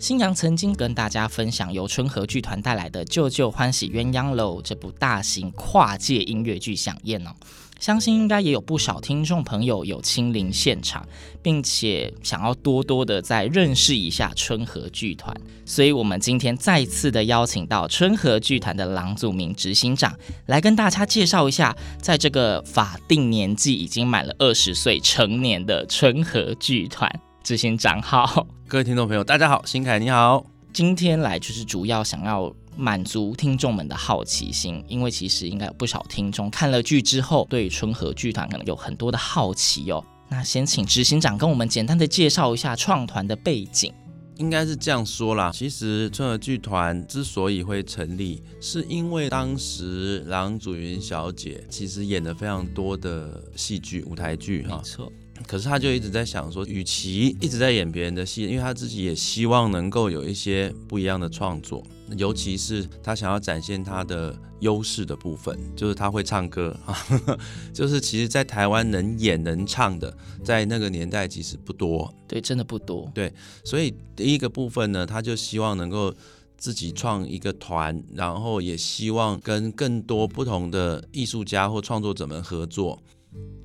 [0.00, 7.30] 新阳曾经跟大家分享由春和剧团带来的《旧旧欢喜鸳鸯楼》这部大型跨界音乐剧饗宴哦，
[7.78, 11.06] 相信应该也有不少听众朋友有亲临现场，
[11.42, 27.20] 并且想要多多的再认识一下春和剧团，所以我们今天再次的邀请到春和剧团的郎祖明执行长来跟大家介绍一下，在这个法定年纪已经满了二十岁成年的春和剧团。
[27.50, 28.46] 执行长好。
[28.68, 30.46] 各位听众朋友，大家好，新凯你好。
[30.72, 40.00] 今天来就是主要想要满足听众们的好奇心，因为其实应该有不少听众看了剧之后，对春和剧团可能有很多的好奇哦。
[40.28, 43.92] 那先请执行长跟我们简单的介绍一下创团的背景。
[44.36, 54.76] 应该是这样说啦，其实春和剧团之所以会成立，是因为当时郎祖云小姐其实演了非常多的戏剧、舞台剧哈。
[54.76, 55.12] 没错，
[55.46, 61.82] 可是他就一直在想说，与其一直在演别人的戏，因为他自己也希望能够有一些不一样的创作，
[62.16, 66.96] 尤其是他想要展现他的优势的部分，就是他会唱歌啊，
[67.74, 73.10] 就是其实，在台湾能演能唱的，在那个年代其实不多，对，真的不多。
[73.14, 73.32] 对
[73.64, 76.14] 所以第一个部分呢，他就希望能够
[76.56, 83.02] 自己创一个团，然后也希望跟更多不同的艺术家或创作者们合作。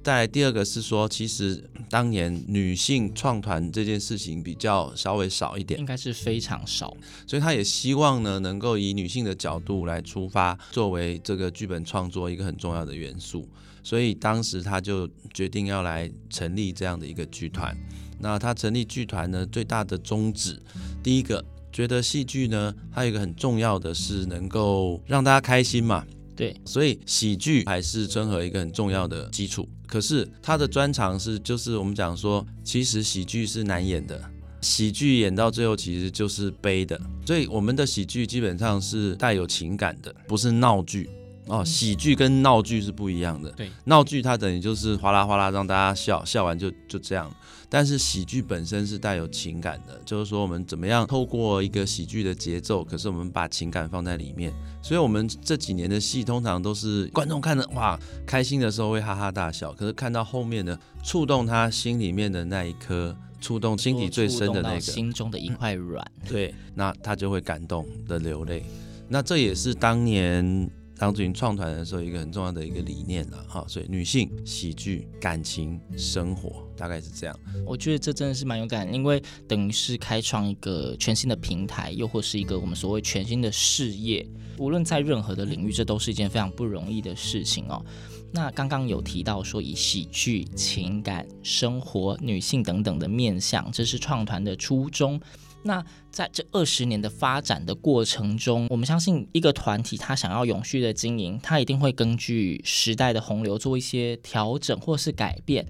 [0.04, 6.96] 再来第二个是说，其实当年女性创团这件事情比较稍微少一点应，该是非常少。
[7.26, 13.50] 所以他也希望呢，能够以女性的角度来出发，作为这个剧本创作一个很重要的元素。
[13.82, 17.76] 所以当时他就决定要来成立这样的一个剧团。
[18.20, 20.62] 那他成立剧团呢，最大的宗旨，
[21.02, 26.06] 第一个觉得戏剧呢，它有一个很重要的是能够让大家开心嘛。
[26.36, 29.68] 对，所以喜剧还是春和一个很重要的基础。
[29.88, 34.20] 可是他的专长是，就是我们讲说，其实喜剧是难演的，
[34.62, 37.00] 喜剧演到最后其实就是悲的。
[37.26, 41.10] 所以我们的喜剧基本上是带有情感的，不是闹剧
[41.48, 41.64] 哦。
[41.64, 43.52] 喜剧跟闹剧是不一样的。
[43.52, 47.32] 对，闹剧它等于就是哗啦哗啦让大家笑，笑完就就这样。
[47.68, 54.54] 但是喜剧本身是带有情感的，就是说我们怎么样透过一个喜剧的节奏，可是我们把情感放在里面。
[54.82, 66.06] 所以，我们这几年的戏通常都是观众看的哇，开心的时候会哈哈大笑，可是看到后面的触动他心里面的那一颗，触动心底最深的那个，心中的一块软。
[66.30, 68.64] 对，那他就会感动的流泪。
[69.10, 70.70] 那这也是当年
[71.00, 73.66] 郎祖筠创团的时候一个很重要的一个理念了哈。
[73.68, 76.64] 所以，女性喜剧、感情、生活。
[76.78, 84.28] 大概是这样，我觉得这真的是蛮勇敢，因为等于是开创一个全新的平台，又或是一个我们所谓全新的事业。
[84.58, 87.82] 无论在任何的领域，这都是一件非常不容易的事情哦。
[88.30, 95.18] 那刚刚有提到说，以喜剧、情感、生活、女性等等的面向，这是创团的初衷。
[95.66, 105.66] 那在这二十年的发展的过程中，我们相信一个团体，它想要永续的经营，它一定会根据时代的洪流做一些调整或是改变。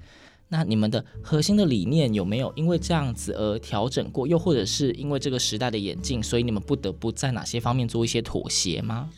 [0.50, 4.28] 那你们的核心的理念有没有因为这样子而调整过？
[4.28, 9.10] 又或者是因为这个时代的演进，所以你们不得不在哪些方面做一些妥协吗？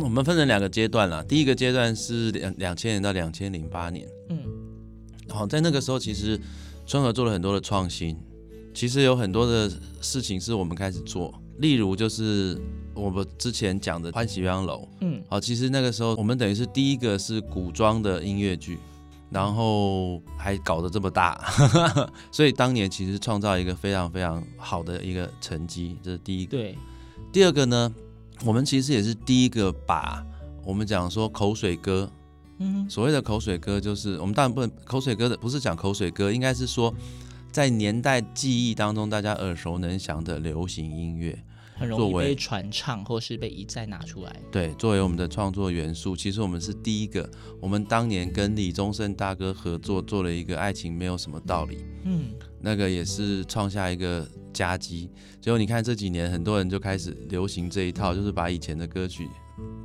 [0.00, 1.22] 我们分成两个阶段啦。
[1.28, 4.38] 第一个阶段是两两千年到两千零八年，嗯，
[5.28, 6.40] 好，在那个时候其实
[6.86, 8.16] 春和做了很多的创新，
[8.74, 9.70] 其实有很多的
[10.00, 12.60] 事情是我们开始做，例如就是
[12.94, 18.78] 我们之前讲的《欢喜鸳鸯楼》，嗯，好，其实那个时候我们等于是第一个是古装的音乐剧。
[19.32, 21.40] 然后还搞得这么大，
[22.32, 26.50] 所以当年其实创造一个非常非常好的一个成绩，这是第一个。
[26.50, 26.76] 对，
[27.30, 27.94] 第二个呢，
[28.44, 30.20] 我们其实也是第一个把
[30.64, 32.10] 我们讲说口水歌，
[32.58, 36.92] 嗯，所谓的口水歌就是我们当然不能口水歌的，不是讲口水歌，应该是说
[37.50, 41.38] 在年代记忆当中大家耳熟能详的流行音乐。
[41.74, 44.36] 很容易被传唱或是被一再拿出来。
[44.52, 47.26] 对，作为我们的创作元素，其实我们是第一个。
[47.58, 55.08] 我们当年跟李宗盛大哥合作做了一个《爱情没有什么道理》，嗯，那个也是创下一个佳绩。
[55.40, 59.26] 结果你看这几年，很多人就开始流行这一套，就是把以前的歌曲。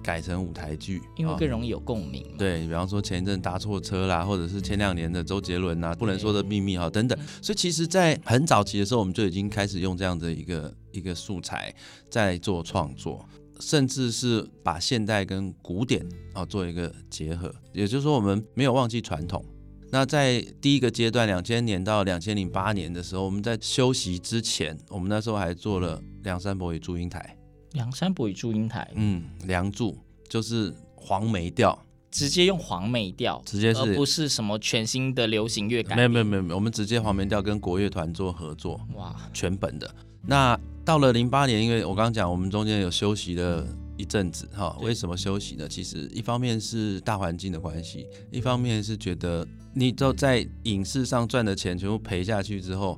[0.06, 2.24] 改成舞台剧，因为更容易有共鸣。
[2.38, 7.18] 对，比方说前一阵搭错车啦，或者是前两年的周杰伦啊，不能说的秘密哈等等。
[7.42, 11.74] 所以其实，在很早期的时候，我们就已经开始用这样的一个一个素材
[12.08, 13.28] 在做创作，
[13.60, 17.52] 甚至是把现代跟古典啊做一个结合。
[17.74, 19.44] 也就是说，我们没有忘记传统。
[19.92, 27.38] 那在第一个阶段，两千年到两千零八年的时候，我们在休息之前，我们那时候还做了《梁山伯与祝英台》。
[27.76, 29.96] 梁山伯与祝英台，嗯，梁祝
[30.28, 31.78] 就是黄梅调，
[32.10, 35.96] 直接用黄梅调，直接是，而不是什么全新的流行乐感。
[35.96, 39.94] 没有没有没有，我们直接黄梅调跟国乐团做合作，哇，全本的。
[40.28, 45.68] 那到了零八年，因为我刚刚讲，我们中间有休息了一阵子，哈，为什么休息呢？
[45.68, 49.48] 其实一方面是大环境的关系，一方面是觉得。
[49.78, 52.98] 你都在影视上赚的钱全部赔下去之后，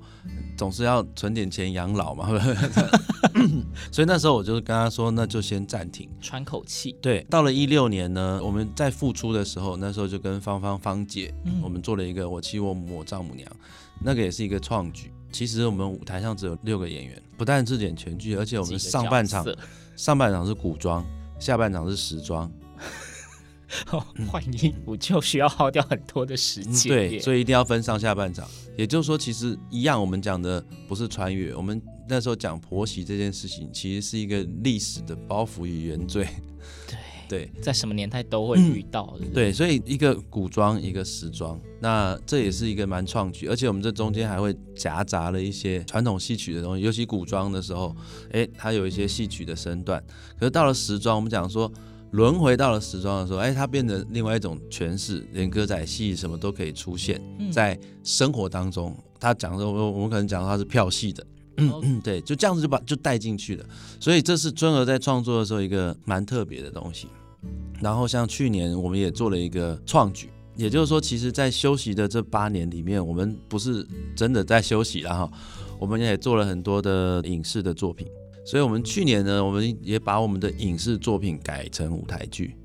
[0.56, 2.30] 总是要存点钱养老嘛，
[3.92, 6.96] 所以那时候我就跟他说，那就先暂停，喘口气。
[7.02, 13.52] 对，到了一六年呢，我们在复出的时候，那时候就跟芳芳芳姐，嗯、我们做了一个我妻我母我丈母娘，
[14.04, 15.12] 那个也是一个创举。
[15.32, 19.44] 其实我们舞台上只有六个演员，不但是演全剧，而且我们上半场
[19.98, 21.06] 上半场是古装，
[21.40, 22.50] 下半场是时装。
[24.32, 28.48] 换衣服就需要耗掉很多的时间，对，所以一定要分上下半场。
[28.78, 36.28] 也就是说，其实一样，我们讲的不是穿越，我们那时候讲婆媳这件事情，其实是一个历史的包袱与原罪。
[36.88, 36.98] 对
[37.28, 39.26] 对，在什么年代都会遇到的。
[39.34, 47.96] 对，所以一个古装，一个时装，那这也是一个蛮创举，而且我们这中间还会夹杂了一些传统戏曲的东西，尤其古装的时候，
[48.32, 50.04] 哎，它有一些戏曲的身段。
[50.40, 51.72] 可是到了时装，我们讲说。
[52.12, 57.22] 轮回到了时装的时候，哎，它变成另外一种诠释，连歌仔戏什么都可以出现
[57.52, 58.96] 在生活当中。
[59.20, 61.22] 他讲说，我我们可能讲他是票戏的，
[61.58, 63.66] 嗯嗯，对，就这样子就把就带进去了。
[64.00, 67.08] 所以这是尊儿在创作的时候一个蛮特别的东西。
[67.82, 75.32] 然后像去年我们也做了一个创举，也就是说，其实，在休息的这八年里面，我们不是真的在休息了哈，
[75.80, 78.08] 我们也做了很多的影视的作品。
[78.44, 82.56] 所以，我们去年呢，我们也把我们的影视作品改成舞台剧，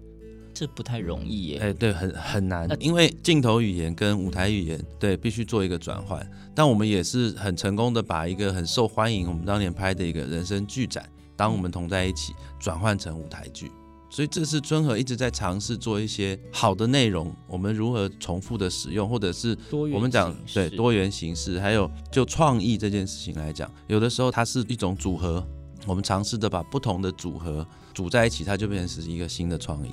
[0.54, 1.58] 这不太容易耶。
[1.58, 6.24] 哎，对，很很难，因为镜头语言跟舞台语言，对，必须做一个转换。
[6.54, 13.70] 但我们也是很成功的把一个很受欢迎，我们当年拍的一个人生剧展，当我们同在一起，转换成舞台剧。
[14.10, 25.42] 所以，这是春和一直在尝试做一些好的内容，我们如何重复的使用，或者是我们讲对多元形式，还有就创意这件事情来讲，有的时候它是一种组合。
[25.84, 29.90] 我们尝试的把不同的组合组在一起，它就变成是一个新的创意。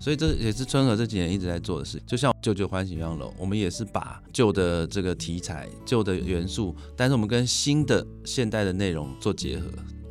[0.00, 2.02] 所以这也是春和这几年一直在做的事。
[2.06, 9.66] 就像旧旧欢喜鸳鸯楼，我们也是把旧的这个题材、旧的元素，但是我们跟新的现代的内容做结合。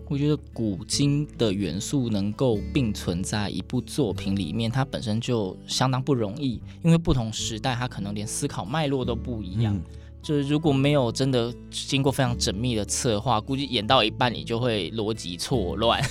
[0.07, 9.75] 我觉得古今的元素能够并存在一部作品里面，它本身就相当不容易，因为不同时代它可能连思考脉络都不一样。
[9.75, 9.83] 嗯
[10.21, 16.01] 就是如果没有真的经过非常缜密的策划，估计演到一半你就会逻辑错乱。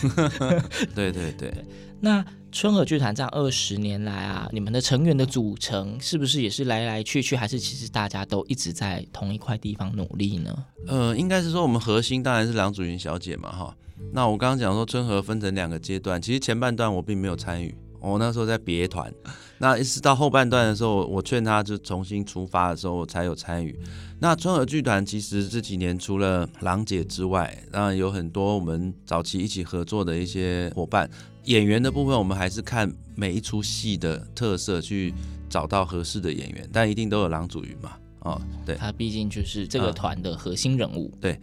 [0.94, 1.52] 对 对对。
[2.00, 10.64] 那春和剧团这样二十年来啊，你们的成员的组成是不是也是来来去去，还是其实大家都一直在同一块地方努力呢？
[10.86, 13.76] 呃，应该是说我们核心当然是梁祖云小姐嘛，哈。
[14.12, 17.74] 那我刚刚讲说春和分成两个阶段，其实前半段我并没有参与。
[18.00, 19.12] 我那时候在别团，
[19.58, 23.78] 那一直到后半段的时候，我劝他就重新出发的时候，我才有参与。
[24.20, 31.08] 那春和剧团其实这几年除了郎姐之外，当然有很多我们早期一起合作的一些伙伴。
[31.44, 35.14] 演员的部分，我们还是看每一出戏的特色去
[35.48, 37.92] 找到合适的演员，但一定都有郎祖云嘛。
[38.20, 41.10] 哦，对，他毕竟就是这个团的核心人物。
[41.14, 41.40] 嗯，对。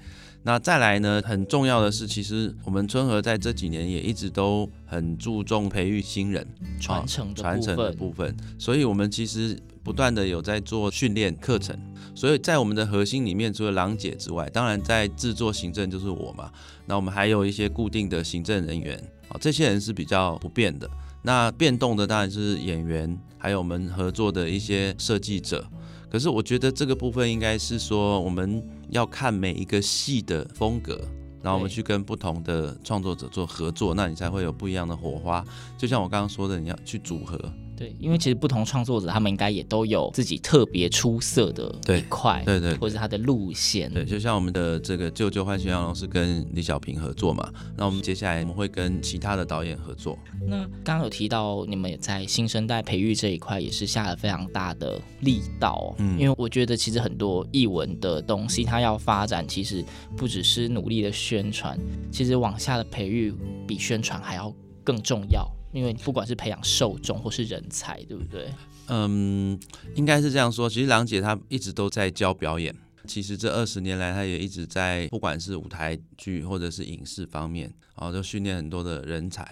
[0.48, 1.20] 那再来呢？
[1.26, 6.48] 很重要的是，其实我们春和在这几年也一直都很注重培育新人，
[6.80, 8.38] 传承传承的部分。
[8.60, 11.76] 所以，我们其实不断的有在做训练课程。
[12.14, 16.52] 所以在我们的核心里面，除了郎姐之外，当然在制作行政就是我嘛。
[16.86, 18.96] 那我们还有一些固定的行政人员，
[19.30, 20.88] 啊，这些人是比较不变的。
[21.24, 25.68] 那变动的当然是演员，还有我们合作的一些设计者。
[26.10, 31.00] 可是我觉得这个部分应该是说，我们要看每一个戏的风格，
[31.42, 35.46] 然后我们去跟不同的创作者做合作，那你才会有不一样的火花。
[35.78, 37.38] 就像我刚刚说的，你要去组合，
[37.76, 43.92] 对，因为其实不同创作者他们应该也都有自己特别出色的一块，对对，对，或者是他的路线。
[43.94, 50.18] 对，就像我们的这个舅舅欢喜阳是跟李小平合作嘛，那我们接下来我们会跟其他的导演合作。
[50.48, 59.84] 那刚刚有提到你们也在新生代培育这一块也是下了非常大的力道，嗯，因为我觉得其实很多译文的东西它要发展，其实
[60.16, 61.78] 不只是努力的宣传，
[62.12, 63.34] 其实往下的培育
[63.68, 64.54] 比宣传还要
[64.84, 65.46] 更重要。
[65.76, 68.48] 因为不管是培养受众或是人才，对不对？
[68.88, 69.60] 嗯，
[69.96, 70.70] 应该是这样说。
[70.70, 72.74] 其实郎姐她一直都在教表演。
[73.06, 79.46] 其实这二十年来，他也一直在，不管是舞台剧或者是影视方面，然后就训练很多的人才。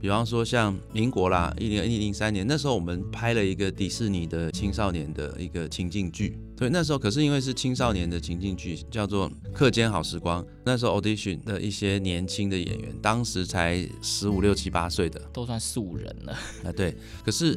[0.00, 6.38] 比方说像民国啦，一零一零三年那时候，我们拍了一个迪士尼的青少年的一个情境剧。
[6.56, 10.42] 对，那时候可是因为是青少年的情境剧，叫做《课间好时光》。
[10.64, 16.32] 那时候 audition 的一些年轻的演员，当时才十五六七八岁的，都算素人了。
[16.64, 16.96] 啊，对。
[17.24, 17.56] 可是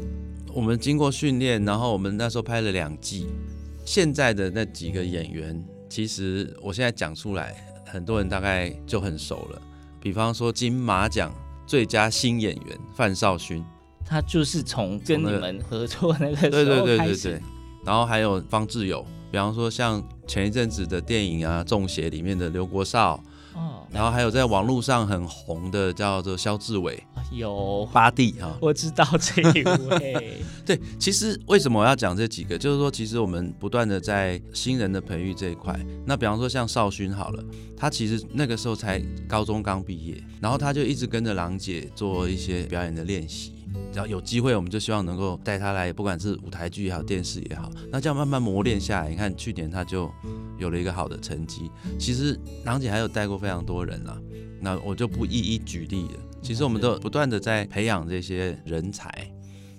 [0.54, 3.28] 我们经过训练，然后我们那时候拍了两季。
[3.90, 7.56] 现在的那几个演员，其实我现在讲出来，
[7.88, 9.60] 很多人大概就很熟了。
[10.00, 11.34] 比方说金马奖
[11.66, 13.66] 最佳新演员范少勋，
[14.06, 16.52] 他就是从跟你们合作那个时候开始。
[16.52, 17.42] 对对对对对。
[17.84, 23.20] 然后还有方志友，比方说像前一阵子的电影啊《中邪》里面的刘国少。
[23.90, 30.42] 哦，然后还有在网络上很红的叫做肖志伟，有巴蒂哈，我知道这一位。
[30.66, 32.58] 对，其实为什么我要讲这几个？
[32.58, 35.78] 就是说，其实我们不断的在新人的培育这一块。
[36.06, 37.44] 那比方说像少勋好了，
[37.76, 43.54] 他其实那个时候才高中刚毕业，然后他就一直跟着郎姐做一些表演的练习。
[43.92, 50.12] 只要有机会，我们就希望能够带他来，不管是舞台剧也好，电视也好，那这样慢慢磨练下来，你看去年他就
[50.58, 51.70] 有了一个好的成绩。
[51.98, 54.20] 其实郎姐还有带过非常多人啦，
[54.60, 56.20] 那我就不一一举例了。
[56.42, 59.12] 其实我们都不断的在培养这些人才，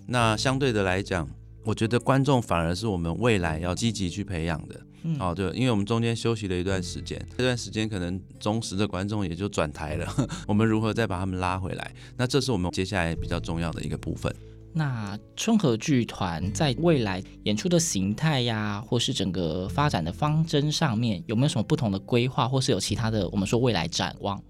[0.07, 1.29] 那相对的来讲，
[1.65, 4.81] 我觉得观众反而是我们未来要积极去培养的。
[5.03, 10.07] 嗯、哦，对，因为我们中间休息了一段时间，这段时间可能忠实的观众也就转台了。
[10.47, 11.95] 我们如何再把他们拉回来？
[12.17, 14.35] 那这是我们接下来比较重要的一个部分。
[14.73, 24.41] 那春和剧团在未来演出的形态呀，或是整个发展的方针上面，有没有什么不同的规划，或是有其他的我们说未来展望？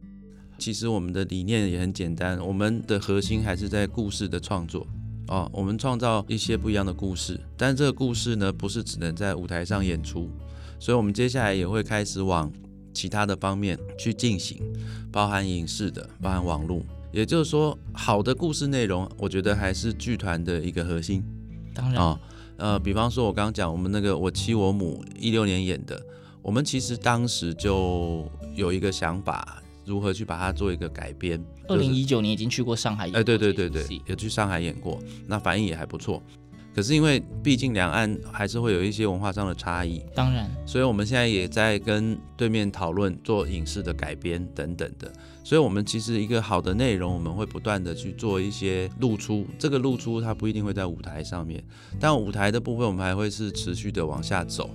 [0.59, 4.87] 其实我们的理念也很简单，我们的核心还是在故事的创作。
[5.29, 10.29] 哦，我们创造一些不一样的故事，但这个故事呢，不是只能在舞台上演出，
[10.79, 12.50] 所以我们接下来也会开始往
[12.93, 14.61] 其他的方面去进行，
[15.12, 16.83] 包含影视的，包含网络。
[17.12, 21.23] 也就是说，好的故事内容，我觉得还是剧团的一个核心。
[21.73, 22.19] 当然，哦，
[22.57, 26.00] 呃，比方说，我刚刚讲我们那个我妻我母一六年演的，
[26.43, 29.57] 我们其实当时就有一个想法。
[29.87, 31.43] 如何去把它做一个改编？
[31.71, 36.23] 二零一九年已经去过上海演过，哎，对对对对，有去上海演过，那反应也还不错。
[36.73, 45.12] 可是因为毕竟两岸还是会有一些文化上的差异，当然，所以我们现在也在跟对面讨论做影视的改编等等的。
[45.43, 49.45] 所以，我们其实一个好的内容，我们会不断的去做一些露出。
[49.59, 51.61] 这个露出它不一定会在舞台上面，
[51.99, 54.71] 但舞台的部分我们还会是持续的往下走。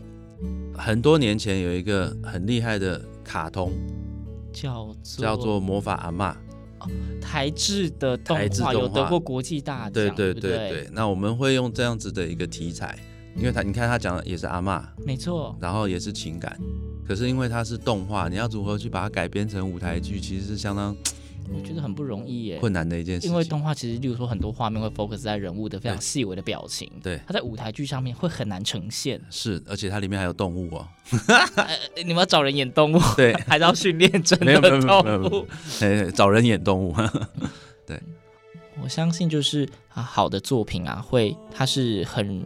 [0.78, 3.72] 很多年前有一个很厉害的卡通。
[4.52, 6.36] 叫做叫做魔法阿嬷，哦，
[7.22, 10.90] 台制的动画有得过国际大奖，对对对对，对。
[10.92, 12.98] 那我们会用这样子的一个题材，
[13.36, 16.58] 因为他你看他讲的也是阿嬷，没错，然后也是情感，
[17.08, 20.96] 可是因为它是动画，你要如何去把它改编成舞台剧，其实是相当。
[21.54, 23.28] 我觉得很不容易耶，困难的一件事。
[23.28, 29.22] 因为动画其实，例如说很多画面会 focus 在人物的非常细微的表情，对，它在舞台剧上面会很难呈现。
[29.30, 30.88] 是，而且它里面还有动物哦。
[31.56, 35.48] 呃、你们要找人演动物， 对，还是要训练真的动物？
[35.82, 36.96] 哎，找人演动物。
[37.86, 38.02] 对，
[38.82, 42.44] 我相信就是啊，好的作品啊，会它是很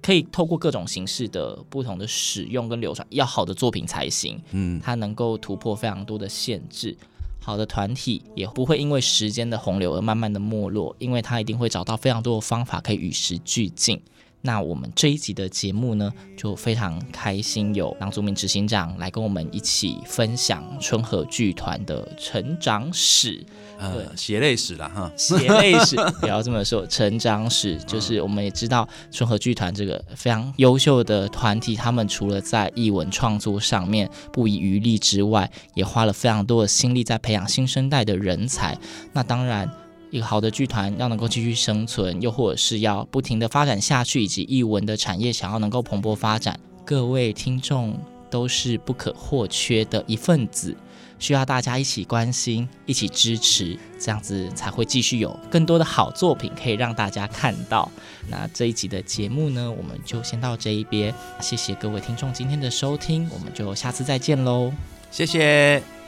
[0.00, 4.40] 可以透过各种形式的不同的使用跟流传，要好的作品才行。
[4.52, 6.96] 嗯，它能够突破非常多的限制。
[7.42, 14.00] 好的团体也不会因为时间的洪流而慢慢的没落，因为他一定会找到非常多的方法可以与时俱进。
[14.44, 23.44] 那我们这一集的节目呢，就非常开心有郎祖珉执行长来跟我们一起分享春和剧团的成长史，
[23.78, 38.76] 呃，血泪史了哈，血泪史 不要这么说，成长史就是我们也知道春和剧团这个非常优秀的团体，他们除了在译文创作上面不遗余力之外，也花了非常多的心力在培养新生代的人才。
[39.12, 39.70] 那当然。
[40.12, 47.98] 一个好的剧团要能够继续生存，又或者是要不停的发展下去，以及艺文的产业想要能够蓬勃发展，各位听众
[48.30, 50.76] 都是不可或缺的一份子。
[51.18, 57.90] 需要大家一起关心、一起支持，这样子才会继续有更多的好作品可以让大家看到。
[58.28, 61.14] 那这一集的节目呢，我们就先到这一边。
[61.40, 64.70] 谢谢各位听众今天的收听，我们就下次再见喽。
[65.10, 66.01] 谢谢。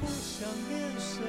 [0.00, 1.22] 不想念谁，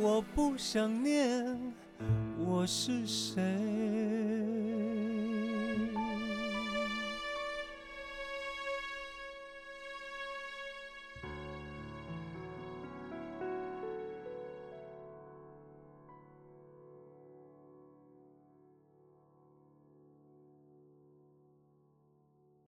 [0.00, 1.56] 我不想念
[2.38, 4.01] 我是谁。